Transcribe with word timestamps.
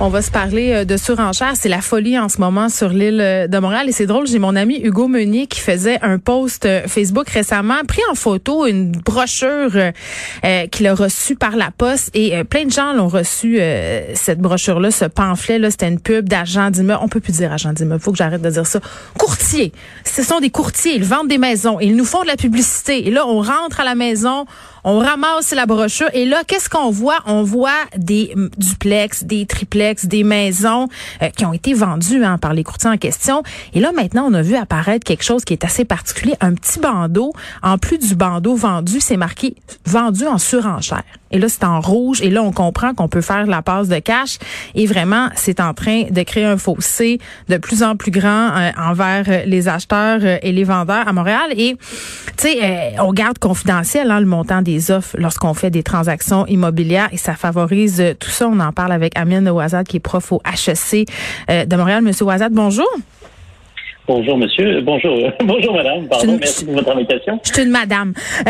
On 0.00 0.10
va 0.10 0.22
se 0.22 0.30
parler 0.30 0.72
euh, 0.72 0.84
de 0.84 0.96
surenchère. 0.96 1.54
C'est 1.56 1.68
la 1.68 1.80
folie 1.80 2.16
en 2.16 2.28
ce 2.28 2.38
moment 2.38 2.68
sur 2.68 2.90
l'île 2.90 3.20
euh, 3.20 3.48
de 3.48 3.58
Montréal. 3.58 3.88
Et 3.88 3.92
c'est 3.92 4.06
drôle, 4.06 4.28
j'ai 4.28 4.38
mon 4.38 4.54
ami 4.54 4.78
Hugo 4.80 5.08
Meunier 5.08 5.48
qui 5.48 5.58
faisait 5.58 5.98
un 6.02 6.20
post 6.20 6.66
euh, 6.66 6.82
Facebook 6.86 7.28
récemment, 7.28 7.82
pris 7.84 8.02
en 8.08 8.14
photo 8.14 8.64
une 8.66 8.92
brochure 8.92 9.72
qu'il 10.70 10.86
a 10.86 10.94
reçue 10.94 11.34
par 11.34 11.56
la 11.56 11.72
poste. 11.72 12.10
Et 12.14 12.44
plein 12.44 12.64
de 12.64 12.70
gens 12.70 12.92
l'ont 12.92 13.08
reçu, 13.08 13.58
cette 14.14 14.38
brochure-là, 14.38 14.90
ce 14.90 15.04
pamphlet-là. 15.04 15.70
C'était 15.70 15.88
une 15.88 16.00
pub 16.00 16.28
d'agent 16.28 16.70
d'immeuble. 16.70 17.00
On 17.02 17.08
peut 17.08 17.20
plus 17.20 17.32
dire 17.32 17.52
agent 17.52 17.72
d'immeuble. 17.72 18.00
Faut 18.00 18.12
que 18.12 18.18
j'arrête 18.18 18.42
de 18.42 18.50
dire 18.50 18.66
ça. 18.66 18.80
Courtier. 19.18 19.72
Ce 20.04 20.22
sont 20.22 20.38
des 20.40 20.50
courtiers. 20.50 20.94
Ils 20.94 21.04
vendent 21.04 21.28
des 21.28 21.38
maisons. 21.38 21.80
Ils 21.80 21.96
nous 21.96 22.04
font 22.04 22.22
de 22.22 22.28
la 22.28 22.36
publicité. 22.36 23.08
Et 23.08 23.10
là, 23.10 23.26
on 23.26 23.40
rentre 23.42 23.80
à 23.80 23.84
la 23.84 23.94
maison. 23.94 24.46
On 24.90 25.00
ramasse 25.00 25.52
la 25.52 25.66
brochure 25.66 26.08
et 26.14 26.24
là, 26.24 26.44
qu'est-ce 26.46 26.70
qu'on 26.70 26.90
voit? 26.90 27.18
On 27.26 27.42
voit 27.42 27.84
des 27.94 28.34
duplex, 28.56 29.22
des 29.22 29.44
triplex, 29.44 30.06
des 30.06 30.24
maisons 30.24 30.88
euh, 31.20 31.28
qui 31.28 31.44
ont 31.44 31.52
été 31.52 31.74
vendues 31.74 32.24
hein, 32.24 32.38
par 32.38 32.54
les 32.54 32.64
courtiers 32.64 32.88
en 32.88 32.96
question. 32.96 33.42
Et 33.74 33.80
là, 33.80 33.92
maintenant, 33.92 34.26
on 34.30 34.32
a 34.32 34.40
vu 34.40 34.54
apparaître 34.54 35.04
quelque 35.04 35.24
chose 35.24 35.44
qui 35.44 35.52
est 35.52 35.62
assez 35.62 35.84
particulier, 35.84 36.36
un 36.40 36.54
petit 36.54 36.80
bandeau. 36.80 37.34
En 37.62 37.76
plus 37.76 37.98
du 37.98 38.14
bandeau 38.14 38.56
vendu, 38.56 38.98
c'est 39.00 39.18
marqué 39.18 39.56
vendu 39.84 40.26
en 40.26 40.38
surenchère. 40.38 41.04
Et 41.30 41.38
là, 41.38 41.48
c'est 41.48 41.64
en 41.64 41.80
rouge. 41.80 42.20
Et 42.22 42.30
là, 42.30 42.42
on 42.42 42.52
comprend 42.52 42.94
qu'on 42.94 43.08
peut 43.08 43.20
faire 43.20 43.46
la 43.46 43.62
passe 43.62 43.88
de 43.88 43.98
cash. 43.98 44.38
Et 44.74 44.86
vraiment, 44.86 45.28
c'est 45.34 45.60
en 45.60 45.74
train 45.74 46.04
de 46.10 46.22
créer 46.22 46.44
un 46.44 46.56
fossé 46.56 47.18
de 47.48 47.56
plus 47.56 47.82
en 47.82 47.96
plus 47.96 48.10
grand 48.10 48.50
euh, 48.56 48.70
envers 48.78 49.24
euh, 49.28 49.44
les 49.46 49.68
acheteurs 49.68 50.20
euh, 50.22 50.38
et 50.42 50.52
les 50.52 50.64
vendeurs 50.64 51.06
à 51.06 51.12
Montréal. 51.12 51.52
Et, 51.56 51.76
tu 52.36 52.48
sais, 52.48 52.94
on 53.00 53.12
garde 53.12 53.38
confidentiel 53.38 54.10
hein, 54.10 54.20
le 54.20 54.26
montant 54.26 54.62
des 54.62 54.90
offres 54.90 55.16
lorsqu'on 55.18 55.54
fait 55.54 55.70
des 55.70 55.82
transactions 55.82 56.46
immobilières. 56.46 57.08
Et 57.12 57.16
ça 57.16 57.34
favorise 57.34 58.02
tout 58.18 58.30
ça. 58.30 58.48
On 58.48 58.60
en 58.60 58.72
parle 58.72 58.92
avec 58.92 59.16
Amine 59.18 59.48
Ouazad, 59.48 59.86
qui 59.86 59.96
est 59.96 60.00
prof 60.00 60.32
au 60.32 60.40
HEC 60.44 61.08
de 61.48 61.76
Montréal. 61.76 62.02
Monsieur 62.02 62.24
Ouazad, 62.24 62.52
bonjour. 62.52 62.88
Bonjour, 64.08 64.38
monsieur. 64.38 64.80
Bonjour. 64.80 65.30
Bonjour, 65.44 65.74
madame. 65.74 66.08
Pardon, 66.08 66.38
merci 66.40 66.64
pour 66.64 66.74
votre 66.74 66.90
invitation. 66.90 67.38
Je 67.44 67.52
suis 67.52 67.62
une 67.62 67.70
madame. 67.70 68.14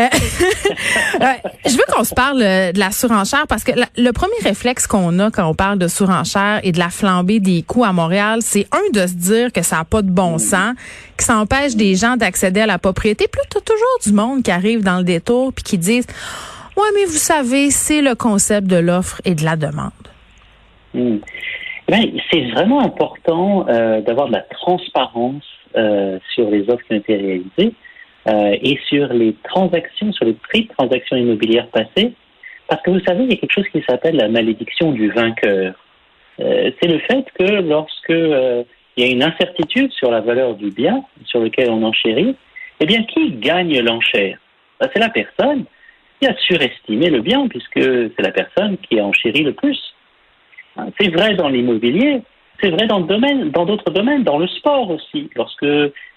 Euh, 1.21 1.49
je 1.65 1.71
veux 1.71 1.83
qu'on 1.93 2.03
se 2.03 2.13
parle 2.13 2.41
euh, 2.41 2.71
de 2.71 2.79
la 2.79 2.91
surenchère 2.91 3.45
parce 3.47 3.63
que 3.63 3.71
le 3.97 4.11
premier 4.11 4.37
réflexe 4.41 4.87
qu'on 4.87 5.19
a 5.19 5.29
quand 5.31 5.49
on 5.49 5.53
parle 5.53 5.77
de 5.77 5.87
surenchère 5.87 6.61
et 6.63 6.71
de 6.71 6.79
la 6.79 6.89
flambée 6.89 7.39
des 7.39 7.61
coûts 7.61 7.83
à 7.83 7.91
Montréal, 7.91 8.39
c'est 8.41 8.67
un 8.71 8.89
de 8.93 9.05
se 9.05 9.13
dire 9.13 9.51
que 9.51 9.61
ça 9.61 9.77
n'a 9.77 9.83
pas 9.83 10.01
de 10.01 10.09
bon 10.09 10.37
sens, 10.37 10.75
que 11.17 11.23
ça 11.23 11.37
empêche 11.37 11.75
des 11.75 11.95
gens 11.95 12.15
d'accéder 12.15 12.61
à 12.61 12.67
la 12.67 12.77
propriété. 12.77 13.27
Puis 13.29 13.41
là, 13.41 13.61
toujours 13.61 13.99
du 14.05 14.13
monde 14.13 14.43
qui 14.43 14.51
arrive 14.51 14.83
dans 14.83 14.99
le 14.99 15.03
détour 15.03 15.51
puis 15.51 15.63
qui 15.63 15.77
disent 15.77 16.07
Ouais, 16.77 16.87
mais 16.95 17.05
vous 17.05 17.11
savez, 17.11 17.71
c'est 17.71 18.01
le 18.01 18.15
concept 18.15 18.67
de 18.67 18.77
l'offre 18.77 19.21
et 19.25 19.35
de 19.35 19.43
la 19.43 19.57
demande. 19.57 19.91
Hmm. 20.93 21.17
Ben, 21.89 22.05
c'est 22.31 22.41
vraiment 22.51 22.81
important 22.81 23.65
euh, 23.67 24.01
d'avoir 24.01 24.27
de 24.27 24.33
la 24.33 24.41
transparence 24.41 25.43
euh, 25.75 26.19
sur 26.35 26.47
les 26.51 26.69
offres 26.69 26.83
qui 26.87 26.93
ont 26.93 26.97
été 26.97 27.15
réalisées 27.15 27.73
euh, 28.27 28.55
et 28.61 28.79
sur 28.87 29.11
les 29.11 29.33
transactions, 29.43 30.11
sur 30.13 30.25
les 30.25 30.33
prix 30.33 30.65
de 30.65 30.73
transactions 30.77 31.17
immobilières 31.17 31.67
passées, 31.69 32.13
parce 32.67 32.83
que 32.83 32.91
vous 32.91 32.99
savez, 33.07 33.23
il 33.23 33.31
y 33.31 33.33
a 33.33 33.37
quelque 33.37 33.53
chose 33.53 33.67
qui 33.71 33.81
s'appelle 33.89 34.17
la 34.17 34.29
malédiction 34.29 34.91
du 34.91 35.09
vainqueur. 35.09 35.73
C'est 36.37 36.87
le 36.87 36.99
fait 36.99 37.25
que 37.37 37.61
lorsque 37.61 38.09
il 38.09 38.65
y 38.97 39.03
a 39.03 39.07
une 39.11 39.23
incertitude 39.23 39.91
sur 39.91 40.11
la 40.11 40.21
valeur 40.21 40.53
du 40.53 40.69
bien 40.69 41.03
sur 41.25 41.41
lequel 41.41 41.71
on 41.71 41.83
enchérit, 41.83 42.35
eh 42.79 42.85
bien, 42.85 43.03
qui 43.03 43.31
gagne 43.31 43.79
l'enchère? 43.81 44.37
Ben, 44.79 44.89
C'est 44.93 44.99
la 44.99 45.09
personne 45.09 45.65
qui 46.21 46.27
a 46.27 46.35
surestimé 46.37 47.09
le 47.09 47.21
bien, 47.21 47.47
puisque 47.47 47.81
c'est 47.81 48.21
la 48.21 48.31
personne 48.31 48.77
qui 48.77 48.99
a 48.99 49.05
enchéri 49.05 49.43
le 49.43 49.53
plus. 49.53 49.79
C'est 50.99 51.09
vrai 51.09 51.35
dans 51.35 51.49
l'immobilier, 51.49 52.21
c'est 52.61 52.69
vrai 52.69 52.87
dans 52.87 52.99
le 52.99 53.05
domaine, 53.05 53.51
dans 53.51 53.65
d'autres 53.65 53.91
domaines, 53.91 54.23
dans 54.23 54.37
le 54.37 54.47
sport 54.47 54.89
aussi. 54.89 55.29
Lorsque 55.35 55.65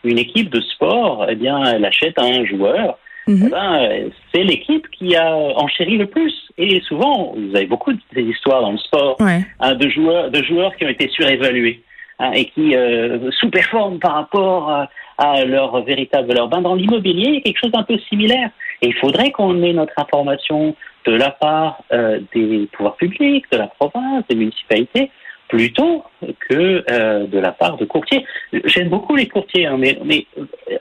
une 0.05 0.19
équipe 0.19 0.51
de 0.51 0.61
sport, 0.61 1.27
eh 1.29 1.35
bien, 1.35 1.63
elle 1.65 1.85
achète 1.85 2.19
un 2.19 2.45
joueur, 2.45 2.99
mhm. 3.27 3.45
eh 3.47 3.51
ben, 3.51 4.11
c'est 4.33 4.43
l'équipe 4.43 4.89
qui 4.91 5.15
a 5.17 5.35
enchéri 5.35 5.99
le 5.99 6.07
plus. 6.07 6.35
Et 6.59 6.81
souvent, 6.83 7.35
vous 7.37 7.57
avez 7.57 7.67
beaucoup 7.67 7.93
d'histoires 8.15 8.63
dans 8.63 8.73
le 8.73 8.79
sport 8.79 9.17
hein, 9.21 9.75
de 9.75 9.89
joueurs, 9.89 10.31
de 10.31 10.43
joueurs 10.43 10.75
qui 10.77 10.85
ont 10.85 10.89
été 10.89 11.09
surévalués 11.09 11.83
hein, 12.19 12.33
et 12.33 12.47
qui 12.47 12.75
euh, 12.75 13.31
sous-performent 13.39 13.99
par 14.01 14.15
rapport 14.15 14.71
à, 14.71 14.89
à 15.19 15.45
leur 15.45 15.81
véritable 15.83 16.29
valeur. 16.29 16.49
Ben, 16.49 16.61
dans 16.61 16.75
l'immobilier, 16.75 17.29
il 17.29 17.35
y 17.35 17.39
a 17.39 17.41
quelque 17.41 17.61
chose 17.61 17.73
d'un 17.73 17.85
peu 17.85 17.99
similaire. 18.09 18.51
Et 18.83 18.89
il 18.89 18.95
faudrait 18.95 19.31
qu'on 19.31 19.63
ait 19.63 19.73
notre 19.73 19.95
information 19.97 20.75
de 21.05 21.13
la 21.13 21.31
part 21.31 21.83
euh, 21.93 22.21
des 22.35 22.69
pouvoirs 22.73 22.97
publics, 22.97 23.45
de 23.51 23.59
la 23.59 23.67
province, 23.67 24.25
des 24.29 24.37
municipalités, 24.37 25.11
plutôt 25.49 26.05
que 26.49 26.85
euh, 26.91 27.27
de 27.27 27.39
la 27.39 27.53
part 27.53 27.77
de 27.77 27.85
courtiers. 27.85 28.25
J'aime 28.65 28.89
beaucoup 28.89 29.17
les 29.17 29.29
courtiers, 29.29 29.67
hein, 29.67 29.77
mais, 29.79 29.99
mais 30.05 30.27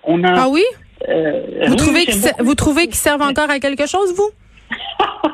on 0.04 0.24
a... 0.24 0.44
Ah 0.44 0.50
oui? 0.50 0.64
Euh, 1.10 1.66
vous, 1.68 1.76
trouvez 1.76 2.06
vous 2.40 2.56
trouvez 2.56 2.86
qu'ils 2.86 2.96
servent 2.96 3.24
encore 3.24 3.50
à 3.50 3.60
quelque 3.60 3.88
chose, 3.88 4.14
vous? 4.16 4.30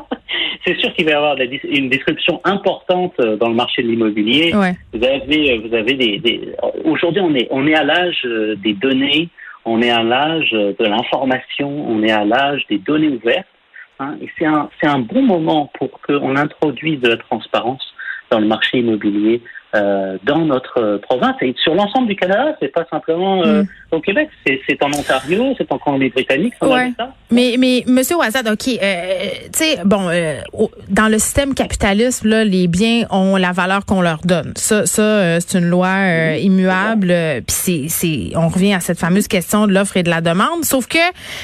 c'est 0.65 0.77
sûr 0.77 0.93
qu'il 0.93 1.05
va 1.05 1.11
y 1.11 1.13
avoir 1.13 1.35
une 1.63 1.89
description 1.89 2.39
importante 2.45 3.19
dans 3.19 3.49
le 3.49 3.55
marché 3.55 3.83
de 3.83 3.89
l'immobilier. 3.89 4.53
Vous 4.93 5.03
avez, 5.03 5.57
vous 5.57 5.73
avez 5.75 5.93
des, 5.93 6.19
des 6.19 6.53
aujourd'hui 6.85 7.21
on 7.21 7.35
est 7.35 7.47
on 7.51 7.67
est 7.67 7.75
à 7.75 7.83
l'âge 7.83 8.25
des 8.63 8.73
données, 8.73 9.27
on 9.65 9.81
est 9.81 9.91
à 9.91 10.03
l'âge 10.03 10.51
de 10.51 10.85
l'information, 10.85 11.69
on 11.69 12.01
est 12.01 12.11
à 12.11 12.23
l'âge 12.23 12.63
des 12.69 12.77
données 12.77 13.09
ouvertes. 13.09 13.45
Hein, 13.99 14.17
et 14.21 14.29
c'est 14.37 14.45
un, 14.45 14.69
un 14.83 14.99
bon 14.99 15.21
moment 15.23 15.71
pour 15.77 15.99
qu'on 16.01 16.35
introduise 16.35 17.01
de 17.01 17.09
la 17.09 17.17
transparence 17.17 17.93
dans 18.29 18.39
le 18.39 18.47
marché 18.47 18.79
immobilier 18.79 19.41
euh, 19.75 20.17
dans 20.23 20.45
notre 20.45 20.97
province 20.97 21.35
et 21.41 21.53
sur 21.61 21.75
l'ensemble 21.75 22.07
du 22.07 22.15
Canada. 22.15 22.55
C'est 22.61 22.69
pas 22.73 22.85
simplement 22.89 23.43
euh, 23.43 23.63
mm. 23.63 23.67
au 23.91 23.99
Québec, 23.99 24.29
c'est 24.45 24.83
en 24.83 24.91
Ontario, 24.93 25.53
c'est 25.57 25.71
en 25.71 25.77
Colombie-Britannique. 25.77 26.53
Ouais. 26.61 26.93
Mais 27.29 27.55
mais 27.59 27.83
Monsieur 27.85 28.15
Ouazad, 28.15 28.47
ok, 28.47 28.67
euh, 28.81 29.29
tu 29.51 29.59
sais, 29.59 29.79
bon, 29.83 30.07
euh, 30.09 30.39
dans 30.87 31.09
le 31.09 31.19
système 31.19 31.53
capitaliste, 31.53 32.23
là, 32.23 32.45
les 32.45 32.67
biens 32.67 33.05
ont 33.09 33.35
la 33.35 33.51
valeur 33.51 33.85
qu'on 33.85 34.01
leur 34.01 34.19
donne. 34.23 34.53
Ça, 34.55 34.85
ça, 34.85 35.01
euh, 35.01 35.39
c'est 35.45 35.59
une 35.59 35.65
loi 35.65 35.87
euh, 35.87 36.37
immuable. 36.37 37.13
Puis 37.45 37.55
c'est, 37.55 37.85
c'est, 37.89 38.37
on 38.37 38.47
revient 38.47 38.73
à 38.73 38.79
cette 38.79 38.99
fameuse 38.99 39.27
question 39.27 39.67
de 39.67 39.73
l'offre 39.73 39.97
et 39.97 40.03
de 40.03 40.09
la 40.09 40.21
demande. 40.21 40.63
Sauf 40.63 40.87
que 40.87 40.97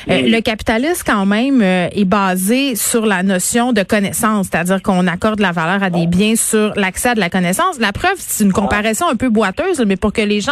le 0.08 0.40
capitalisme, 0.40 1.04
quand 1.06 1.26
même, 1.26 1.62
est 1.62 2.06
basé 2.06 2.76
sur 2.76 3.06
la 3.06 3.24
notion 3.24 3.74
de 3.74 3.84
connaissance, 3.84 4.48
c'est-à-dire 4.52 4.82
qu'on 4.82 5.08
accorde 5.08 5.40
la 5.40 5.52
valeur 5.52 5.84
à 5.84 5.90
des 5.90 6.08
biens 6.08 6.36
sur 6.36 6.74
l'accès 6.76 7.10
à 7.10 7.16
de 7.16 7.20
la 7.20 7.30
connaissance. 7.30 7.80
La 7.80 7.92
preuve 7.92 8.13
c'est 8.18 8.44
une 8.44 8.54
comparaison 8.54 9.08
un 9.08 9.16
peu 9.16 9.30
boiteuse, 9.30 9.84
mais 9.86 9.96
pour 9.96 10.14
que 10.14 10.22
les 10.22 10.42
gens 10.42 10.52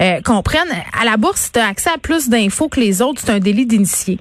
euh, 0.00 0.20
comprennent, 0.22 0.68
à 0.98 1.04
la 1.04 1.16
bourse, 1.16 1.42
si 1.42 1.52
tu 1.52 1.58
as 1.58 1.66
accès 1.66 1.90
à 1.90 1.98
plus 1.98 2.28
d'infos 2.28 2.68
que 2.68 2.80
les 2.80 3.02
autres, 3.02 3.22
c'est 3.24 3.32
un 3.32 3.38
délit 3.38 3.66
d'initié. 3.66 4.18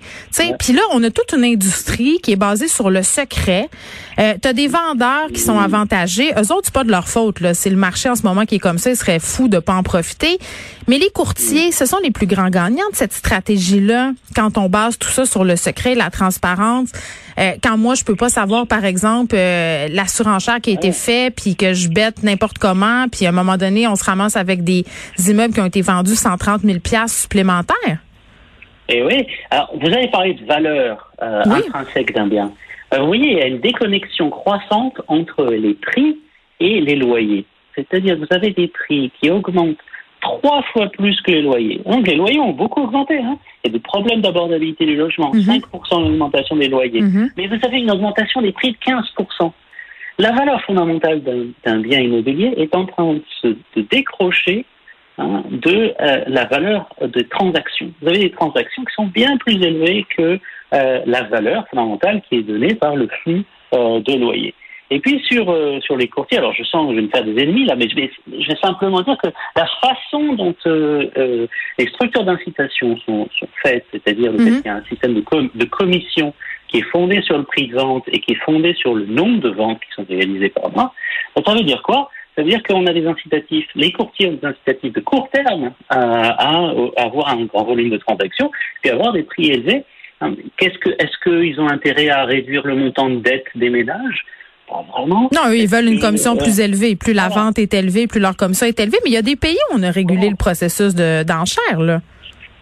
Puis 0.59 0.73
là, 0.73 0.81
on 0.91 1.03
a 1.03 1.09
toute 1.09 1.33
une 1.33 1.43
industrie 1.43 2.19
qui 2.21 2.31
est 2.31 2.35
basée 2.35 2.67
sur 2.67 2.89
le 2.89 3.03
secret. 3.03 3.69
Euh, 4.19 4.35
tu 4.41 4.47
as 4.47 4.53
des 4.53 4.67
vendeurs 4.67 5.27
qui 5.33 5.39
sont 5.39 5.57
avantagés. 5.57 6.31
Eux 6.33 6.51
autres, 6.51 6.63
c'est 6.65 6.73
pas 6.73 6.83
de 6.83 6.91
leur 6.91 7.07
faute. 7.07 7.37
C'est 7.53 7.69
le 7.69 7.77
marché 7.77 8.09
en 8.09 8.15
ce 8.15 8.23
moment 8.23 8.45
qui 8.45 8.55
est 8.55 8.59
comme 8.59 8.77
ça. 8.77 8.89
Ils 8.89 8.95
seraient 8.95 9.19
fous 9.19 9.47
de 9.47 9.59
pas 9.59 9.73
en 9.73 9.83
profiter. 9.83 10.39
Mais 10.87 10.97
les 10.97 11.09
courtiers, 11.09 11.71
ce 11.71 11.85
sont 11.85 11.99
les 12.03 12.11
plus 12.11 12.27
grands 12.27 12.49
gagnants 12.49 12.89
de 12.91 12.95
cette 12.95 13.13
stratégie-là 13.13 14.11
quand 14.35 14.57
on 14.57 14.69
base 14.69 14.97
tout 14.97 15.09
ça 15.09 15.25
sur 15.25 15.43
le 15.43 15.55
secret, 15.55 15.95
la 15.95 16.09
transparence. 16.09 16.89
Euh, 17.39 17.51
quand 17.63 17.77
moi, 17.77 17.95
je 17.95 18.03
peux 18.03 18.15
pas 18.15 18.29
savoir, 18.29 18.67
par 18.67 18.83
exemple, 18.83 19.35
euh, 19.35 19.87
la 19.89 20.05
surenchère 20.07 20.59
qui 20.59 20.71
a 20.71 20.73
été 20.73 20.91
faite, 20.91 21.35
puis 21.35 21.55
que 21.55 21.73
je 21.73 21.89
bête 21.89 22.21
n'importe 22.23 22.57
comment, 22.57 23.05
puis 23.09 23.25
à 23.25 23.29
un 23.29 23.31
moment 23.31 23.55
donné, 23.55 23.87
on 23.87 23.95
se 23.95 24.03
ramasse 24.03 24.35
avec 24.35 24.63
des 24.63 24.83
immeubles 25.27 25.53
qui 25.53 25.61
ont 25.61 25.65
été 25.65 25.81
vendus 25.81 26.15
130 26.15 26.61
000 26.61 26.79
supplémentaires? 27.07 27.99
Eh 28.89 29.03
oui. 29.03 29.25
Alors, 29.51 29.71
vous 29.79 29.87
avez 29.87 30.07
parlé 30.09 30.33
de 30.33 30.45
valeur 30.45 31.11
euh, 31.21 31.43
intrinsèque 31.45 32.13
d'un 32.13 32.27
bien. 32.27 32.51
vous 32.91 33.05
voyez, 33.05 33.31
il 33.31 33.37
y 33.37 33.41
a 33.41 33.47
une 33.47 33.59
déconnexion 33.59 34.29
croissante 34.29 34.99
entre 35.07 35.45
les 35.45 35.75
prix 35.75 36.17
et 36.59 36.81
les 36.81 36.95
loyers. 36.95 37.45
c'est-à-dire 37.75 38.15
que 38.15 38.21
vous 38.21 38.35
avez 38.35 38.51
des 38.51 38.67
prix 38.67 39.11
qui 39.21 39.29
augmentent 39.29 39.77
trois 40.21 40.61
fois 40.73 40.87
plus 40.87 41.19
que 41.21 41.31
les 41.31 41.41
loyers. 41.41 41.81
Donc 41.85 42.07
les 42.07 42.15
loyers 42.15 42.39
ont 42.39 42.51
beaucoup 42.51 42.81
augmenté. 42.83 43.17
Hein. 43.19 43.37
Il 43.63 43.67
y 43.67 43.69
a 43.71 43.73
des 43.73 43.79
problèmes 43.83 44.21
d'abordabilité 44.21 44.85
du 44.85 44.95
logement, 44.95 45.31
5% 45.33 46.03
d'augmentation 46.05 46.55
des 46.55 46.67
loyers. 46.67 47.01
Mhm. 47.01 47.31
Mais 47.37 47.47
vous 47.47 47.57
avez 47.65 47.79
une 47.79 47.91
augmentation 47.91 48.41
des 48.41 48.51
prix 48.51 48.71
de 48.71 48.77
15%. 48.77 49.53
La 50.17 50.31
valeur 50.33 50.61
fondamentale 50.63 51.21
d'un- 51.65 51.79
bien 51.79 51.99
immobilier 52.01 52.53
est 52.57 52.75
en 52.75 52.85
train 52.85 53.13
de 53.13 53.23
se 53.41 53.47
de 53.75 53.81
décrocher 53.89 54.65
hein, 55.17 55.43
de 55.49 55.93
euh, 56.01 56.23
la 56.27 56.45
valeur 56.45 56.89
des 57.01 57.23
transactions. 57.25 57.91
Vous 58.01 58.09
avez 58.09 58.19
des 58.19 58.31
transactions 58.31 58.83
qui 58.83 58.93
sont 58.95 59.07
bien 59.07 59.37
plus 59.37 59.55
élevées 59.61 60.05
que 60.17 60.39
euh, 60.73 61.01
la 61.05 61.23
valeur 61.23 61.65
fondamentale 61.69 62.21
qui 62.27 62.35
est 62.35 62.43
donnée 62.43 62.75
par 62.75 62.95
le 62.95 63.07
flux 63.23 63.43
euh, 63.73 63.99
de 64.01 64.13
loyer. 64.13 64.53
Et 64.91 64.99
puis 64.99 65.19
sur 65.29 65.49
euh, 65.51 65.79
sur 65.81 65.95
les 65.97 66.07
courtiers, 66.07 66.39
alors 66.39 66.53
je 66.53 66.63
sens 66.63 66.87
que 66.87 66.91
je 66.93 66.95
vais 66.99 67.05
me 67.05 67.09
faire 67.09 67.23
des 67.23 67.41
ennemis 67.43 67.65
là, 67.65 67.75
mais 67.75 67.87
je 67.89 67.95
vais, 67.95 68.11
je 68.27 68.47
vais 68.47 68.57
simplement 68.61 69.01
dire 69.01 69.17
que 69.23 69.29
la 69.55 69.67
façon 69.81 70.33
dont 70.33 70.55
euh, 70.65 71.05
euh, 71.17 71.47
les 71.77 71.87
structures 71.87 72.23
d'incitation 72.23 72.97
sont, 73.05 73.29
sont 73.39 73.47
faites, 73.63 73.85
c'est-à-dire 73.91 74.31
le 74.31 74.39
fait 74.39 74.49
Mhm. 74.49 74.55
qu'il 74.57 74.65
y 74.65 74.69
a 74.69 74.75
un 74.75 74.83
système 74.85 75.13
de, 75.13 75.21
com- 75.21 75.49
de 75.53 75.65
commission 75.65 76.33
qui 76.67 76.77
est 76.79 76.89
fondé 76.91 77.21
sur 77.21 77.37
le 77.37 77.43
prix 77.43 77.67
de 77.67 77.75
vente 77.75 78.03
et 78.11 78.19
qui 78.19 78.31
est 78.33 78.41
fondé 78.43 78.73
sur 78.73 78.95
le 78.95 79.05
nombre 79.05 79.39
de 79.41 79.49
ventes 79.49 79.79
qui 79.81 79.91
sont 79.95 80.05
réalisées 80.09 80.49
par 80.49 80.71
mois, 80.71 80.93
ça 81.45 81.53
veut 81.53 81.63
dire 81.63 81.81
quoi? 81.83 82.09
Ça 82.35 82.43
veut 82.43 82.49
dire 82.49 82.61
qu'on 82.63 82.85
a 82.87 82.93
des 82.93 83.05
incitatifs, 83.05 83.67
les 83.75 83.91
courtiers 83.91 84.27
ont 84.27 84.33
des 84.33 84.45
incitatifs 84.47 84.93
de 84.93 85.01
court 85.01 85.29
terme 85.31 85.71
à, 85.89 85.99
à- 85.99 86.73
à 86.97 87.03
avoir 87.03 87.29
un 87.29 87.43
grand 87.45 87.63
volume 87.63 87.89
de 87.89 87.97
transactions, 87.97 88.49
puis 88.81 88.91
avoir 88.91 89.13
des 89.13 89.23
prix 89.23 89.49
élevés. 89.51 89.83
Hein, 90.21 90.33
Qu'est-ce 90.57 90.77
que, 90.79 90.89
est-ce 90.91 91.17
qu'ils 91.23 91.59
ont 91.61 91.69
intérêt 91.69 92.09
à 92.09 92.23
réduire 92.25 92.65
le 92.65 92.75
montant 92.75 93.09
de 93.09 93.17
dette 93.17 93.45
des 93.55 93.69
ménages? 93.69 94.25
Pas 94.69 94.85
vraiment. 94.91 95.29
Non, 95.33 95.49
eux, 95.49 95.57
ils 95.57 95.67
veulent 95.67 95.87
une 95.87 95.99
commission 95.99 96.33
euh, 96.35 96.43
plus 96.43 96.59
élevée. 96.59 96.95
Plus 96.95 97.13
la 97.13 97.27
voilà. 97.27 97.45
vente 97.47 97.59
est 97.59 97.73
élevée, 97.73 98.07
plus 98.07 98.19
leur 98.19 98.35
commission 98.35 98.65
est 98.67 98.79
élevée. 98.79 98.97
Mais 99.03 99.09
il 99.09 99.13
y 99.13 99.17
a 99.17 99.21
des 99.21 99.35
pays 99.35 99.57
où 99.71 99.77
on 99.77 99.83
a 99.83 99.91
régulé 99.91 100.29
le 100.29 100.35
processus 100.35 100.93
de- 100.93 101.23
d'enchères, 101.23 101.79
là. 101.79 102.01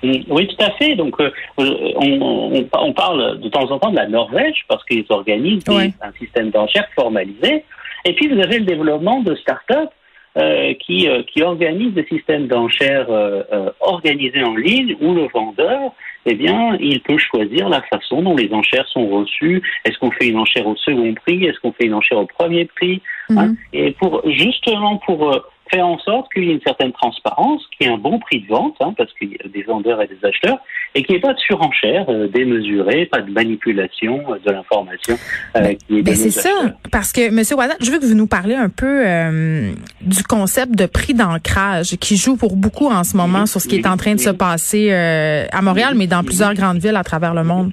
Mm, 0.03 0.11
Oui, 0.29 0.47
tout 0.47 0.63
à 0.63 0.71
fait. 0.71 0.95
Donc, 0.95 1.19
euh, 1.19 1.29
on, 1.57 1.65
on- 1.65 2.69
on 2.79 2.93
parle 2.93 3.39
de 3.39 3.49
temps 3.49 3.69
en 3.71 3.79
temps 3.79 3.91
de 3.91 3.95
la 3.97 4.07
Norvège 4.07 4.63
parce 4.67 4.83
qu'ils 4.85 5.05
organisent 5.09 5.63
des- 5.65 5.93
un 6.01 6.11
système 6.19 6.49
d'enchères 6.51 6.87
formalisé. 6.95 7.63
Et 8.05 8.13
puis, 8.13 8.27
vous 8.29 8.39
avez 8.39 8.59
le 8.59 8.65
développement 8.65 9.21
de 9.21 9.35
start-up 9.35 9.89
euh, 10.37 10.73
qui, 10.85 11.09
euh, 11.09 11.23
qui 11.23 11.41
organisent 11.41 11.95
des 11.95 12.05
systèmes 12.05 12.47
d'enchères 12.47 13.07
euh, 13.09 13.41
euh, 13.51 13.69
organisés 13.79 14.43
en 14.43 14.55
ligne 14.55 14.95
où 15.01 15.13
le 15.15 15.27
vendeur, 15.33 15.91
eh 16.29 16.35
bien, 16.35 16.75
il 16.79 16.99
peut 17.01 17.17
choisir 17.17 17.69
la 17.69 17.81
façon 17.83 18.21
dont 18.21 18.35
les 18.35 18.51
enchères 18.53 18.87
sont 18.89 19.07
reçues. 19.07 19.61
Est-ce 19.85 19.97
qu'on 19.97 20.11
fait 20.11 20.27
une 20.27 20.37
enchère 20.37 20.67
au 20.67 20.75
second 20.75 21.13
prix? 21.13 21.45
Est-ce 21.45 21.59
qu'on 21.59 21.71
fait 21.71 21.85
une 21.85 21.93
enchère 21.93 22.19
au 22.19 22.25
premier 22.25 22.65
prix? 22.65 23.01
Hein, 23.29 23.47
Mhm. 23.47 23.57
et 23.73 23.91
pour 23.91 24.21
justement 24.29 24.97
pour 24.97 25.33
euh, 25.33 25.39
faire 25.69 25.87
en 25.87 25.97
sorte 25.99 26.31
qu'il 26.33 26.45
y 26.45 26.49
ait 26.49 26.53
une 26.53 26.61
certaine 26.61 26.91
transparence, 26.91 27.61
qu'il 27.71 27.87
y 27.87 27.89
ait 27.89 27.93
un 27.93 27.97
bon 27.97 28.19
prix 28.19 28.41
de 28.41 28.47
vente, 28.47 28.75
hein, 28.79 28.93
parce 28.97 29.11
qu'il 29.13 29.31
y 29.31 29.37
a 29.43 29.47
des 29.47 29.63
vendeurs 29.63 30.01
et 30.01 30.07
des 30.07 30.17
acheteurs, 30.23 30.57
et 30.95 31.03
qu'il 31.03 31.13
n'y 31.13 31.19
ait 31.19 31.21
pas 31.21 31.33
de 31.33 31.39
surenchère 31.39 32.05
euh, 32.09 32.27
démesurée, 32.27 33.05
pas 33.05 33.21
de 33.21 33.31
manipulation 33.31 34.23
euh, 34.29 34.37
de 34.45 34.51
l'information 34.51 35.15
euh, 35.55 35.73
Ben 35.89 36.15
c'est 36.15 36.31
ça, 36.31 36.49
parce 36.91 37.11
que 37.11 37.31
Monsieur 37.31 37.55
Wazat, 37.55 37.75
je 37.81 37.91
veux 37.91 37.99
que 37.99 38.05
vous 38.05 38.15
nous 38.15 38.27
parliez 38.27 38.55
un 38.55 38.69
peu 38.69 39.05
euh, 39.05 39.71
du 40.01 40.23
concept 40.23 40.75
de 40.75 40.85
prix 40.85 41.13
d'ancrage 41.13 41.95
qui 41.97 42.17
joue 42.17 42.37
pour 42.37 42.55
beaucoup 42.55 42.87
en 42.87 43.03
ce 43.03 43.17
moment 43.17 43.45
sur 43.45 43.61
ce 43.61 43.67
qui 43.67 43.77
est 43.77 43.87
en 43.87 43.97
train 43.97 44.15
de 44.15 44.19
se 44.19 44.29
passer 44.29 44.89
euh, 44.91 45.45
à 45.51 45.61
Montréal, 45.61 45.93
mais 45.95 46.07
dans 46.07 46.23
plusieurs 46.23 46.53
grandes 46.53 46.79
villes 46.79 46.95
à 46.95 47.03
travers 47.03 47.33
le 47.33 47.43
monde. 47.43 47.71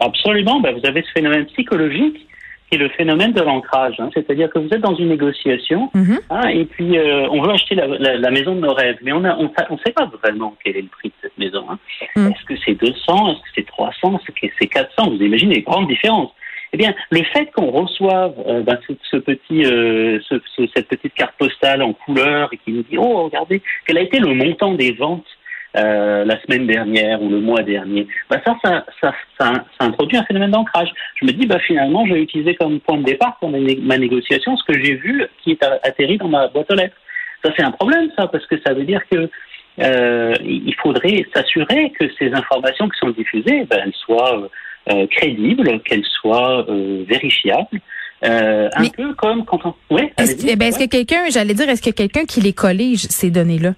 Absolument, 0.00 0.60
ben, 0.60 0.74
vous 0.78 0.86
avez 0.86 1.02
ce 1.02 1.10
phénomène 1.12 1.46
psychologique 1.46 2.25
qui 2.68 2.76
est 2.76 2.78
le 2.78 2.88
phénomène 2.90 3.32
de 3.32 3.42
l'ancrage. 3.42 3.94
hein. 4.00 4.10
C'est-à-dire 4.14 4.50
que 4.50 4.58
vous 4.58 4.68
êtes 4.72 4.80
dans 4.80 4.94
une 4.94 5.08
négociation 5.08 5.90
Mhm. 5.94 6.18
hein, 6.30 6.48
et 6.48 6.64
puis 6.64 6.98
euh, 6.98 7.28
on 7.30 7.40
veut 7.42 7.50
acheter 7.52 7.74
la, 7.74 7.86
la- 7.86 8.16
la 8.16 8.30
maison 8.30 8.54
de 8.54 8.60
nos 8.60 8.72
rêves, 8.74 8.98
mais 9.02 9.12
on 9.12 9.20
ne 9.20 9.30
on, 9.30 9.50
sa- 9.56 9.66
on 9.70 9.78
sait 9.78 9.92
pas 9.92 10.10
vraiment 10.22 10.54
quel 10.64 10.76
est 10.76 10.82
le 10.82 10.88
prix 10.88 11.08
de 11.10 11.14
cette 11.22 11.38
maison. 11.38 11.64
hein. 11.70 11.78
Mm. 12.16 12.28
Est-ce 12.28 12.44
que 12.44 12.54
c'est 12.64 12.74
200 12.74 13.30
Est-ce 13.30 13.38
que 13.40 13.48
c'est 13.56 13.66
300 13.66 14.18
Est-ce 14.18 14.32
que 14.46 14.52
c'est 14.60 14.66
400 14.68 15.10
Vous 15.10 15.22
imaginez 15.22 15.54
les 15.56 15.62
grandes 15.62 15.86
différences. 15.88 16.32
Eh 16.72 16.76
bien, 16.78 16.92
le 17.10 17.22
fait 17.22 17.46
qu'on 17.54 17.70
reçoive 17.70 18.34
euh, 18.48 18.62
ben, 18.62 18.76
ce, 18.88 18.92
ce 19.10 19.16
petit, 19.18 19.64
euh, 19.64 20.18
ce- 20.28 20.42
ce- 20.56 20.66
cette 20.74 20.88
petite 20.88 21.14
carte 21.14 21.34
postale 21.38 21.80
en 21.82 21.92
couleur 21.92 22.48
et 22.52 22.56
qui 22.58 22.72
nous 22.72 22.82
dit 22.82 22.98
oh 22.98 23.22
regardez 23.24 23.62
quel 23.86 23.98
a 23.98 24.00
été 24.02 24.18
le 24.18 24.34
montant 24.34 24.74
des 24.74 24.92
ventes 24.92 25.24
euh, 25.76 26.24
la 26.24 26.40
semaine 26.42 26.66
dernière 26.66 27.20
ou 27.22 27.28
le 27.28 27.40
mois 27.40 27.62
dernier, 27.62 28.06
ben 28.30 28.40
ça, 28.46 28.56
ça, 28.64 28.84
ça, 29.00 29.14
ça, 29.38 29.52
ça 29.78 29.84
introduit 29.86 30.16
un 30.16 30.24
phénomène 30.24 30.50
d'ancrage. 30.50 30.88
Je 31.20 31.26
me 31.26 31.32
dis, 31.32 31.46
bah 31.46 31.58
finalement, 31.58 32.06
je 32.06 32.14
vais 32.14 32.22
utiliser 32.22 32.54
comme 32.54 32.80
point 32.80 32.98
de 32.98 33.04
départ 33.04 33.36
pour 33.40 33.50
ma, 33.50 33.58
né- 33.58 33.78
ma 33.82 33.98
négociation 33.98 34.56
ce 34.56 34.64
que 34.64 34.82
j'ai 34.82 34.94
vu 34.94 35.24
qui 35.42 35.52
est 35.52 35.62
atterri 35.82 36.16
dans 36.18 36.28
ma 36.28 36.48
boîte 36.48 36.70
aux 36.72 36.74
lettres. 36.76 36.96
Ça, 37.44 37.50
c'est 37.56 37.62
un 37.62 37.70
problème, 37.72 38.08
ça, 38.16 38.26
parce 38.26 38.46
que 38.46 38.56
ça 38.66 38.72
veut 38.74 38.84
dire 38.84 39.02
que 39.10 39.28
euh, 39.80 40.34
il 40.42 40.74
faudrait 40.82 41.26
s'assurer 41.34 41.92
que 41.98 42.06
ces 42.18 42.32
informations 42.32 42.88
qui 42.88 42.98
sont 42.98 43.10
diffusées, 43.10 43.66
ben, 43.68 43.80
elles 43.84 43.92
soient 43.94 44.38
euh, 44.40 44.48
euh, 44.92 45.06
crédibles, 45.08 45.80
qu'elles 45.82 46.04
soient 46.20 46.64
euh, 46.70 47.04
vérifiables. 47.06 47.80
Euh, 48.24 48.70
un 48.74 48.82
Mais- 48.82 48.90
peu 48.96 49.12
comme 49.12 49.44
quand 49.44 49.60
on... 49.66 49.74
Oui, 49.90 50.04
Est-ce 50.16 50.32
allez-y. 50.36 50.50
eh 50.52 50.56
ben, 50.56 50.68
est-ce 50.68 50.78
que 50.78 50.88
quelqu'un, 50.88 51.28
j'allais 51.30 51.52
dire, 51.52 51.68
est-ce 51.68 51.82
que 51.82 51.90
quelqu'un 51.94 52.24
qui 52.24 52.40
les 52.40 52.54
collige 52.54 53.00
ces 53.02 53.30
données-là? 53.30 53.74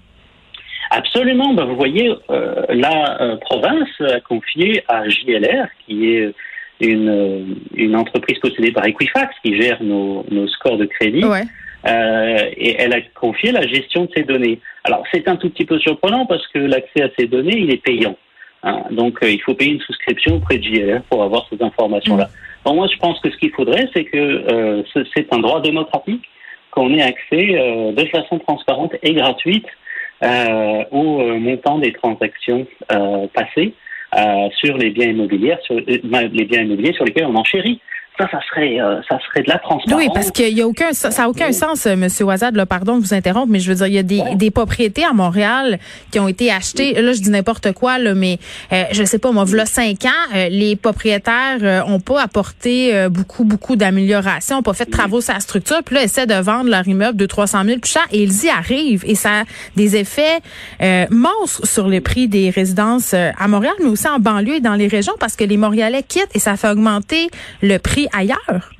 Absolument. 0.90 1.52
Ben, 1.54 1.64
vous 1.64 1.76
voyez, 1.76 2.12
euh, 2.30 2.62
la 2.70 3.20
euh, 3.20 3.36
province 3.36 3.88
a 4.00 4.20
confié 4.20 4.82
à 4.88 5.08
JLR, 5.08 5.66
qui 5.86 6.14
est 6.14 6.32
une, 6.80 7.56
une 7.74 7.96
entreprise 7.96 8.38
possédée 8.38 8.72
par 8.72 8.86
Equifax, 8.86 9.34
qui 9.44 9.60
gère 9.60 9.82
nos, 9.82 10.24
nos 10.30 10.46
scores 10.48 10.78
de 10.78 10.86
crédit, 10.86 11.24
Ouais. 11.24 11.42
euh, 11.86 12.38
et 12.56 12.76
elle 12.78 12.94
a 12.94 13.00
confié 13.14 13.52
la 13.52 13.66
gestion 13.66 14.04
de 14.04 14.10
ces 14.16 14.22
données. 14.22 14.60
Alors, 14.84 15.04
c'est 15.12 15.28
un 15.28 15.36
tout 15.36 15.50
petit 15.50 15.64
peu 15.64 15.78
surprenant 15.78 16.24
parce 16.26 16.46
que 16.48 16.58
l'accès 16.58 17.02
à 17.02 17.08
ces 17.18 17.26
données, 17.26 17.58
il 17.58 17.70
est 17.72 17.82
payant. 17.82 18.16
hein. 18.62 18.82
donc, 18.90 19.22
euh, 19.22 19.30
il 19.30 19.40
faut 19.42 19.54
payer 19.54 19.72
une 19.72 19.80
souscription 19.80 20.36
auprès 20.36 20.58
de 20.58 20.64
JLR 20.64 21.02
pour 21.10 21.22
avoir 21.22 21.46
ces 21.50 21.62
informations-là. 21.62 22.28
Donc, 22.64 22.76
moi, 22.76 22.88
je 22.92 22.98
pense 22.98 23.20
que 23.20 23.30
ce 23.30 23.36
qu'il 23.36 23.50
faudrait, 23.50 23.88
c'est 23.94 24.04
que 24.04 24.16
euh, 24.18 24.82
ce- 24.94 25.04
c'est 25.14 25.32
un 25.32 25.38
droit 25.38 25.60
démocratique 25.60 26.24
qu'on 26.70 26.92
ait 26.94 27.02
accès 27.02 27.56
euh, 27.58 27.92
de 27.92 28.04
façon 28.06 28.38
transparente 28.38 28.94
et 29.02 29.14
gratuite 29.14 29.66
euh, 30.22 30.84
au 30.90 31.20
euh, 31.20 31.38
montant 31.38 31.78
des 31.78 31.92
transactions 31.92 32.66
euh, 32.92 33.26
passées 33.32 33.74
euh, 34.16 34.48
sur 34.56 34.76
les 34.76 34.90
biens 34.90 35.08
immobiliers, 35.08 35.56
sur 35.62 35.76
les 35.76 36.44
biens 36.44 36.62
immobiliers 36.62 36.92
sur 36.94 37.04
lesquels 37.04 37.26
on 37.26 37.36
enchérit. 37.36 37.80
Ça, 38.18 38.28
ça 38.30 38.40
serait, 38.48 38.80
euh, 38.80 39.00
ça 39.08 39.18
serait 39.26 39.42
de 39.42 39.48
la 39.48 39.58
transparence. 39.58 40.00
Oui, 40.00 40.08
parce 40.12 40.30
qu'il 40.30 40.56
y 40.56 40.60
a 40.60 40.66
aucun, 40.66 40.92
ça 40.92 41.10
ça 41.10 41.24
a 41.24 41.28
aucun 41.28 41.52
sens, 41.52 41.86
euh, 41.86 41.96
Monsieur 41.96 42.24
Wazad, 42.24 42.56
là, 42.56 42.66
pardon 42.66 42.98
de 42.98 43.02
vous 43.02 43.14
interrompre, 43.14 43.48
mais 43.48 43.60
je 43.60 43.70
veux 43.70 43.76
dire, 43.76 43.86
il 43.86 43.94
y 43.94 43.98
a 43.98 44.02
des, 44.02 44.22
des 44.34 44.50
propriétés 44.50 45.04
à 45.04 45.12
Montréal 45.12 45.78
qui 46.10 46.18
ont 46.18 46.28
été 46.28 46.50
achetées. 46.50 47.00
Là, 47.00 47.12
je 47.12 47.20
dis 47.20 47.30
n'importe 47.30 47.72
quoi, 47.72 47.98
là, 47.98 48.14
mais 48.14 48.38
euh, 48.72 48.84
je 48.92 49.04
sais 49.04 49.18
pas, 49.18 49.30
moi, 49.30 49.44
voilà 49.44 49.66
cinq 49.66 50.04
ans, 50.04 50.34
euh, 50.34 50.48
les 50.48 50.76
propriétaires 50.76 51.58
euh, 51.62 51.82
ont 51.86 52.00
pas 52.00 52.20
apporté 52.22 52.94
euh, 52.94 53.08
beaucoup, 53.08 53.44
beaucoup 53.44 53.76
d'améliorations, 53.76 54.58
ont 54.58 54.62
pas 54.62 54.74
fait 54.74 54.86
de 54.86 54.90
travaux 54.90 55.20
sur 55.20 55.34
la 55.34 55.40
structure, 55.40 55.78
puis 55.84 55.94
là, 55.94 56.02
essaient 56.02 56.26
de 56.26 56.34
vendre 56.34 56.70
leur 56.70 56.86
immeuble 56.86 57.16
de 57.16 57.26
300 57.26 57.64
000 57.64 57.78
plus 57.78 57.92
cher, 57.92 58.02
et 58.12 58.22
ils 58.22 58.44
y 58.44 58.48
arrivent, 58.48 59.04
et 59.06 59.14
ça 59.14 59.40
a 59.40 59.44
des 59.76 59.96
effets 59.96 60.38
euh, 60.82 61.06
monstres 61.10 61.66
sur 61.66 61.88
le 61.88 62.00
prix 62.00 62.28
des 62.28 62.50
résidences 62.50 63.12
euh, 63.14 63.30
à 63.38 63.48
Montréal, 63.48 63.74
mais 63.80 63.88
aussi 63.88 64.08
en 64.08 64.18
banlieue 64.18 64.56
et 64.56 64.60
dans 64.60 64.74
les 64.74 64.88
régions, 64.88 65.14
parce 65.20 65.36
que 65.36 65.44
les 65.44 65.56
Montréalais 65.56 66.02
quittent 66.02 66.34
et 66.34 66.38
ça 66.38 66.56
fait 66.56 66.68
augmenter 66.68 67.28
le 67.62 67.78
prix 67.78 68.07
ailleurs? 68.14 68.70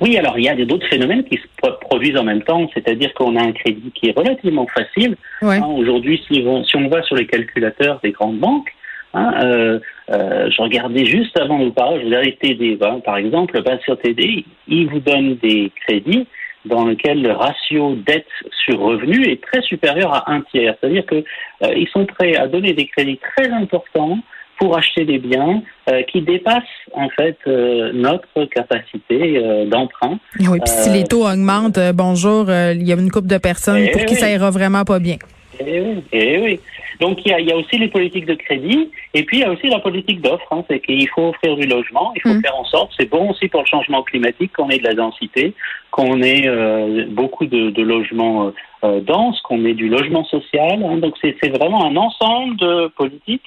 Oui, 0.00 0.16
alors 0.16 0.38
il 0.38 0.44
y 0.44 0.48
a 0.48 0.54
d'autres 0.64 0.86
phénomènes 0.88 1.24
qui 1.24 1.36
se 1.36 1.42
pro- 1.60 1.76
produisent 1.80 2.16
en 2.16 2.24
même 2.24 2.42
temps, 2.42 2.68
c'est-à-dire 2.72 3.12
qu'on 3.14 3.36
a 3.36 3.42
un 3.42 3.52
crédit 3.52 3.90
qui 3.94 4.08
est 4.08 4.16
relativement 4.16 4.66
facile. 4.68 5.16
Ouais. 5.42 5.56
Hein, 5.56 5.66
Aujourd'hui, 5.66 6.22
si, 6.30 6.42
on- 6.46 6.64
si 6.64 6.76
on 6.76 6.88
va 6.88 7.02
sur 7.02 7.16
les 7.16 7.26
calculateurs 7.26 7.98
des 8.02 8.12
grandes 8.12 8.38
banques, 8.38 8.70
hein, 9.14 9.34
euh, 9.42 9.80
euh, 10.10 10.50
je 10.50 10.62
regardais 10.62 11.04
juste 11.04 11.38
avant 11.38 11.58
de 11.58 11.64
vous 11.64 11.72
parler, 11.72 12.00
je 12.00 12.06
regardais 12.06 12.32
TD, 12.40 12.78
hein, 12.80 13.00
par 13.04 13.16
exemple, 13.16 13.60
ben, 13.62 13.78
sur 13.84 13.98
TD, 13.98 14.44
ils 14.68 14.86
vous 14.88 15.00
donnent 15.00 15.36
des 15.36 15.72
crédits 15.84 16.26
dans 16.64 16.86
lesquels 16.86 17.20
le 17.20 17.32
ratio 17.32 17.96
dette 18.06 18.26
sur 18.64 18.78
revenu 18.78 19.24
est 19.26 19.42
très 19.42 19.62
supérieur 19.62 20.14
à 20.14 20.30
un 20.32 20.42
tiers. 20.42 20.76
C'est-à-dire 20.80 21.04
que 21.06 21.16
euh, 21.64 21.84
sont 21.92 22.06
prêts 22.06 22.36
à 22.36 22.46
donner 22.46 22.72
des 22.72 22.86
crédits 22.86 23.18
très 23.36 23.50
importants 23.50 24.18
pour 24.58 24.76
acheter 24.76 25.04
des 25.04 25.18
biens 25.18 25.62
euh, 25.90 26.02
qui 26.02 26.20
dépassent 26.22 26.62
en 26.94 27.08
fait 27.10 27.36
euh, 27.46 27.90
notre 27.92 28.44
capacité 28.44 29.38
euh, 29.38 29.66
d'emprunt. 29.66 30.18
Oui, 30.40 30.58
puis 30.64 30.72
si 30.72 30.90
les 30.90 31.04
taux 31.04 31.26
augmentent, 31.26 31.78
bonjour, 31.94 32.46
il 32.50 32.82
y 32.86 32.92
a 32.92 32.96
une 32.96 33.10
couple 33.10 33.28
de 33.28 33.38
personnes 33.38 33.84
Eh 33.88 33.90
pour 33.90 34.04
qui 34.04 34.14
oui. 34.14 34.20
ça 34.20 34.30
ira 34.30 34.50
vraiment 34.50 34.84
pas 34.84 34.98
bien. 34.98 35.16
Eh 35.60 35.80
oui, 35.80 36.02
eh 36.12 36.38
oui. 36.40 36.60
Donc 37.00 37.18
il 37.24 37.30
y, 37.30 37.34
a, 37.34 37.40
il 37.40 37.48
y 37.48 37.52
a 37.52 37.56
aussi 37.56 37.76
les 37.78 37.88
politiques 37.88 38.26
de 38.26 38.34
crédit 38.34 38.88
et 39.12 39.24
puis 39.24 39.38
il 39.38 39.40
y 39.40 39.44
a 39.44 39.50
aussi 39.50 39.68
la 39.68 39.80
politique 39.80 40.20
d'offre. 40.20 40.46
Hein, 40.50 40.64
c'est 40.70 40.80
qu'il 40.80 41.08
faut 41.08 41.28
offrir 41.30 41.56
du 41.56 41.66
logement, 41.66 42.12
il 42.16 42.22
faut 42.22 42.28
Mm. 42.34 42.42
faire 42.42 42.56
en 42.56 42.64
sorte, 42.64 42.92
c'est 42.98 43.08
bon 43.10 43.30
aussi 43.30 43.48
pour 43.48 43.60
le 43.60 43.66
changement 43.66 44.02
climatique 44.02 44.52
qu'on 44.54 44.70
ait 44.70 44.78
de 44.78 44.84
la 44.84 44.94
densité, 44.94 45.52
qu'on 45.90 46.22
ait 46.22 46.46
euh, 46.46 47.04
beaucoup 47.10 47.46
de, 47.46 47.70
de 47.70 47.82
logements 47.82 48.52
euh, 48.84 49.00
denses, 49.00 49.40
qu'on 49.42 49.64
ait 49.64 49.74
du 49.74 49.88
logement 49.88 50.24
social. 50.24 50.82
hein. 50.84 50.96
donc 50.98 51.14
c'est 51.20 51.48
vraiment 51.48 51.84
un 51.86 51.96
ensemble 51.96 52.56
de 52.56 52.88
politiques 52.96 53.42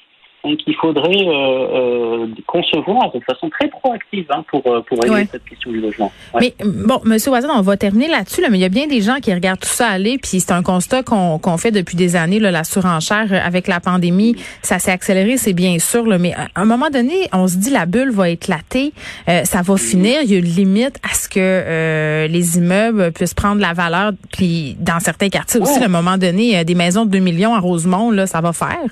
hein, 0.45 0.55
qu'il 0.57 0.75
faudrait 0.75 1.25
euh, 1.27 2.27
concevoir 2.47 3.11
de 3.11 3.19
façon 3.21 3.49
très 3.49 3.67
proactive 3.67 4.25
hein, 4.29 4.43
pour, 4.49 4.61
pour 4.61 5.01
régler 5.01 5.27
cette 5.31 5.45
question 5.45 5.71
du 5.71 5.79
logement. 5.79 6.11
Mais 6.39 6.53
bon, 6.63 7.01
Monsieur 7.03 7.31
Wazan, 7.31 7.49
on 7.53 7.61
va 7.61 7.77
terminer 7.77 8.07
là-dessus, 8.07 8.41
là, 8.41 8.49
mais 8.49 8.57
il 8.57 8.61
y 8.61 8.65
a 8.65 8.69
bien 8.69 8.87
des 8.87 9.01
gens 9.01 9.17
qui 9.21 9.33
regardent 9.33 9.59
tout 9.59 9.67
ça 9.67 9.87
aller, 9.87 10.17
puis 10.17 10.39
c'est 10.39 10.51
un 10.51 10.63
constat 10.63 11.03
qu'on 11.03 11.57
fait 11.57 11.71
depuis 11.71 11.95
des 11.95 12.15
années, 12.15 12.39
là, 12.39 12.51
la 12.51 12.63
surenchère 12.63 13.27
avec 13.43 13.67
la 13.67 13.79
pandémie, 13.79 14.35
ça 14.61 14.79
s'est 14.79 14.91
accéléré, 14.91 15.37
c'est 15.37 15.53
bien 15.53 15.79
sûr, 15.79 16.05
là, 16.05 16.17
mais 16.17 16.33
à 16.33 16.47
un 16.55 16.65
moment 16.65 16.89
donné, 16.89 17.29
on 17.33 17.47
se 17.47 17.57
dit 17.57 17.69
la 17.69 17.85
bulle 17.85 18.11
va 18.11 18.29
éclater, 18.29 18.93
ça 19.27 19.61
va 19.61 19.77
finir, 19.77 20.21
il 20.23 20.31
y 20.31 20.35
a 20.35 20.39
une 20.39 20.45
limite 20.45 20.99
à 21.03 21.13
ce 21.13 21.27
que 21.27 22.27
les 22.27 22.57
immeubles 22.57 23.11
puissent 23.11 23.33
prendre 23.33 23.61
la 23.61 23.73
valeur, 23.73 24.11
puis 24.31 24.75
dans 24.79 24.99
certains 24.99 25.29
quartiers 25.29 25.59
aussi, 25.61 25.81
à 25.81 25.85
un 25.85 25.89
moment 25.89 26.17
donné, 26.17 26.63
des 26.63 26.75
maisons 26.75 27.05
de 27.05 27.11
2 27.11 27.19
millions 27.19 27.55
à 27.55 27.59
Rosemont, 27.59 28.11
là, 28.11 28.27
ça 28.27 28.41
va 28.41 28.53
faire. 28.53 28.85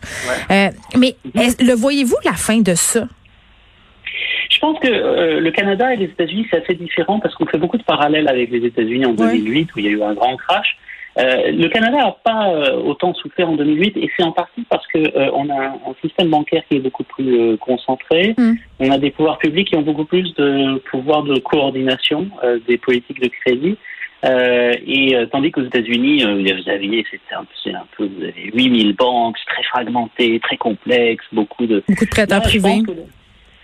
Euh, 0.51 0.69
mais 0.97 1.15
le 1.59 1.73
voyez-vous 1.73 2.17
la 2.25 2.33
fin 2.33 2.59
de 2.59 2.73
ça? 2.75 3.07
Je 4.49 4.59
pense 4.59 4.79
que 4.79 4.87
euh, 4.87 5.39
le 5.39 5.51
Canada 5.51 5.93
et 5.93 5.97
les 5.97 6.05
États-Unis, 6.05 6.47
c'est 6.49 6.63
assez 6.63 6.75
différent 6.75 7.19
parce 7.19 7.33
qu'on 7.35 7.45
fait 7.45 7.57
beaucoup 7.57 7.77
de 7.77 7.83
parallèles 7.83 8.27
avec 8.27 8.51
les 8.51 8.65
États-Unis 8.65 9.05
en 9.05 9.13
2008 9.13 9.75
où 9.75 9.79
il 9.79 9.85
y 9.85 9.87
a 9.87 9.91
eu 9.91 10.03
un 10.03 10.13
grand 10.13 10.37
crash. 10.37 10.77
Euh, 11.19 11.51
le 11.51 11.67
Canada 11.69 11.97
n'a 11.97 12.15
pas 12.23 12.73
autant 12.75 13.13
souffert 13.13 13.47
en 13.47 13.55
2008 13.55 13.97
et 13.97 14.09
c'est 14.15 14.23
en 14.23 14.31
partie 14.31 14.65
parce 14.69 14.85
que 14.87 14.99
on 15.31 15.49
a 15.49 15.67
un, 15.67 15.95
système 16.01 16.29
bancaire 16.29 16.63
qui 16.69 16.77
est 16.77 16.79
beaucoup 16.79 17.03
plus 17.03 17.57
concentré. 17.57 18.33
Mm. 18.37 18.53
On 18.79 18.91
a 18.91 18.97
des 18.97 19.11
pouvoirs 19.11 19.37
publics 19.37 19.67
qui 19.69 19.75
ont 19.75 19.81
beaucoup 19.81 20.05
plus 20.05 20.33
de 20.35 20.79
pouvoir 20.89 21.23
de 21.23 21.39
coordination 21.39 22.29
des 22.67 22.77
politiques 22.77 23.21
de 23.21 23.27
crédit. 23.27 23.77
Euh, 24.25 24.73
et 24.85 25.15
euh, 25.15 25.25
tandis 25.25 25.51
qu'aux 25.51 25.63
États-Unis, 25.63 26.23
euh, 26.23 26.35
vous 26.35 26.69
aviez, 26.69 27.05
c'est 27.11 27.35
un, 27.35 27.41
un, 27.77 27.85
peu, 27.97 28.05
vous 28.05 28.23
avez 28.23 28.51
8000 28.53 28.95
banques, 28.95 29.35
très 29.45 29.63
fragmentées, 29.63 30.39
très 30.39 30.55
complexes, 30.55 31.25
beaucoup 31.33 31.65
de 31.65 31.83
beaucoup 31.87 32.05
de 32.05 32.09
prêteurs 32.09 32.41
privés. 32.41 32.83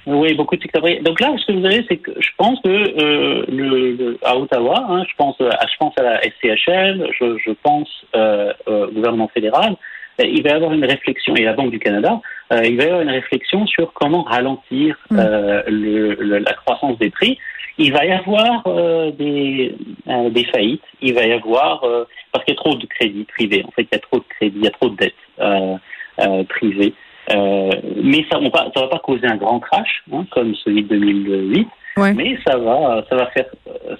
oui, 0.05 0.33
beaucoup 0.33 0.57
de 0.57 0.61
secteurs 0.61 0.81
privés. 0.81 0.99
Donc 0.99 1.21
là, 1.21 1.33
ce 1.37 1.45
que 1.45 1.53
vous 1.53 1.65
avez, 1.65 1.85
c'est 1.87 1.97
que 1.97 2.11
je 2.19 2.29
pense 2.37 2.59
que 2.61 2.67
euh, 2.69 3.45
le, 3.47 4.17
à 4.23 4.37
Ottawa, 4.37 4.85
hein, 4.89 5.03
je 5.09 5.15
pense 5.17 5.39
à, 5.39 5.65
je 5.65 5.77
pense 5.79 5.93
à 5.97 6.03
la 6.03 6.21
SCHL, 6.23 7.09
je, 7.17 7.37
je 7.37 7.51
pense 7.63 7.89
euh, 8.15 8.51
au 8.65 8.87
gouvernement 8.87 9.29
fédéral, 9.29 9.77
il 10.21 10.43
va 10.43 10.49
y 10.49 10.53
avoir 10.53 10.73
une 10.73 10.83
réflexion, 10.83 11.33
et 11.37 11.45
la 11.45 11.53
Banque 11.53 11.71
du 11.71 11.79
Canada, 11.79 12.19
il 12.51 12.75
va 12.75 12.83
y 12.83 12.87
avoir 12.87 12.99
une 12.99 13.09
réflexion 13.09 13.65
sur 13.65 13.93
comment 13.93 14.23
ralentir 14.23 14.97
mm. 15.09 15.17
le, 15.67 16.39
la 16.39 16.53
croissance 16.55 16.97
des 16.99 17.09
prix 17.09 17.37
il 17.79 17.93
va 17.93 18.05
y 18.05 18.11
avoir 18.11 18.61
euh, 18.67 19.09
des, 19.11 19.73
euh, 20.07 20.29
des 20.29 20.43
faillites, 20.43 20.83
il 21.01 21.13
va 21.15 21.25
y 21.25 21.31
avoir 21.31 21.83
euh, 21.85 22.03
parce 22.31 22.43
qu'il 22.43 22.53
y 22.53 22.57
a 22.57 22.61
trop 22.61 22.75
de 22.75 22.85
crédits 22.85 23.23
privés. 23.23 23.63
En 23.65 23.71
fait, 23.71 23.83
il 23.83 23.93
y 23.93 23.95
a 23.95 23.99
trop 23.99 24.17
de 24.17 24.25
crédits, 24.29 24.57
il 24.57 24.65
y 24.65 24.67
a 24.67 24.71
trop 24.71 24.89
de 24.89 24.97
dettes 24.97 26.47
privées. 26.49 26.93
mais 27.29 28.25
ça 28.29 28.39
ne 28.39 28.49
va 28.49 28.87
pas 28.87 28.99
causer 28.99 29.27
un 29.27 29.37
grand 29.37 29.59
crash 29.61 30.03
hein, 30.11 30.25
comme 30.31 30.53
celui 30.55 30.83
de 30.83 30.89
2008. 30.89 31.67
Mais 32.15 32.37
ça 32.47 32.57
va, 32.57 33.03
ça 33.09 33.15
va 33.15 33.27
faire, 33.27 33.45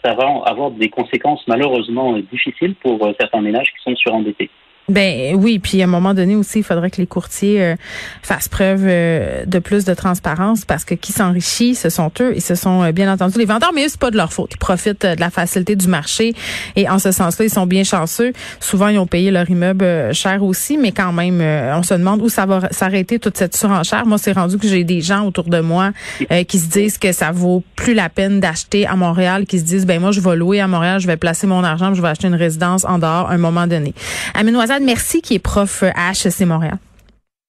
ça 0.04 0.14
va 0.14 0.42
avoir 0.46 0.72
des 0.72 0.90
conséquences 0.90 1.44
malheureusement 1.48 2.18
difficiles 2.32 2.76
pour 2.76 3.00
certains 3.20 3.42
ménages 3.42 3.72
qui 3.72 3.84
sont 3.84 3.96
surendettés. 3.96 4.50
Ben 4.90 5.36
oui, 5.36 5.60
puis 5.60 5.82
à 5.82 5.84
un 5.84 5.88
moment 5.88 6.14
donné 6.14 6.36
aussi, 6.36 6.60
il 6.60 6.64
faudrait 6.64 6.90
que 6.90 6.98
les 6.98 7.08
courtiers 7.08 7.62
euh, 7.62 7.76
fassent 8.24 8.48
preuve 8.48 8.86
euh, 8.86 9.46
de 9.46 9.60
plus 9.60 9.86
de 9.86 9.94
transparence 9.94 10.66
parce 10.66 10.84
que 10.84 10.96
qui 10.96 11.12
s'enrichit, 11.12 11.76
ce 11.76 11.90
sont 11.90 12.12
eux 12.20 12.36
et 12.36 12.40
ce 12.40 12.56
sont 12.56 12.84
euh, 12.84 12.92
bien 12.92 13.12
entendu 13.12 13.38
les 13.38 13.46
vendeurs, 13.46 13.72
mais 13.74 13.86
eux, 13.86 13.90
c'est 13.90 14.00
pas 14.00 14.10
de 14.10 14.18
leur 14.18 14.34
faute. 14.34 14.52
Ils 14.54 14.58
profitent 14.58 15.06
de 15.06 15.20
la 15.20 15.30
facilité 15.30 15.76
du 15.76 15.88
marché 15.88 16.34
et 16.76 16.90
en 16.90 16.98
ce 16.98 17.12
sens-là, 17.12 17.46
ils 17.46 17.52
sont 17.52 17.68
bien 17.68 17.84
chanceux. 17.84 18.34
Souvent, 18.60 18.88
ils 18.88 18.98
ont 18.98 19.08
payé 19.08 19.30
leur 19.30 19.48
immeuble 19.50 20.14
cher 20.14 20.44
aussi, 20.44 20.78
mais 20.78 20.92
quand 20.92 21.12
même, 21.12 21.42
on 21.42 21.84
se 21.84 21.94
demande 21.94 22.22
où 22.22 22.30
ça 22.30 22.46
va 22.46 22.70
s'arrêter 22.72 23.20
toute 23.20 23.38
cette 23.38 23.56
surenchère. 23.56 24.06
Moi, 24.08 24.18
c'est 24.18 24.32
rendu 24.32 24.58
que 24.58 24.68
j'ai 24.68 24.84
des 24.84 25.02
gens 25.02 25.26
autour 25.26 25.46
de 25.46 25.60
moi 25.60 25.92
qui 26.48 26.60
se 26.60 26.68
disent 26.68 26.98
que 26.98 27.12
ça 27.12 27.32
vaut 27.32 27.64
plus 27.76 27.94
la 27.94 28.10
peine 28.10 28.40
d'acheter 28.40 28.88
à 28.88 28.96
Montréal, 28.96 29.46
qui 29.46 29.60
se 29.60 29.64
disent 29.64 29.86
ben 29.86 30.02
moi, 30.02 30.12
je 30.12 30.22
vais 30.22 30.36
louer 30.36 30.60
à 30.60 30.68
Montréal, 30.68 31.00
je 31.00 31.08
vais 31.08 31.18
placer 31.18 31.48
mon 31.48 31.64
argent, 31.64 31.94
je 31.94 32.02
vais 32.02 32.08
acheter 32.08 32.28
une 32.28 32.36
résidence 32.36 32.86
en 32.86 32.98
dehors 33.00 33.30
à 33.30 33.34
un 33.34 33.38
moment 33.38 33.68
donné. 33.68 33.94
Merci, 34.82 35.22
qui 35.22 35.36
est 35.36 35.40
prof 35.40 35.84
à 35.96 36.12
HEC 36.12 36.42
Montréal. 36.42 36.78